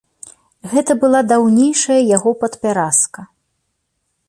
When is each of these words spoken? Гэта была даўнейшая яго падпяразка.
Гэта 0.71 0.95
была 1.03 1.21
даўнейшая 1.33 1.99
яго 2.17 2.29
падпяразка. 2.41 3.21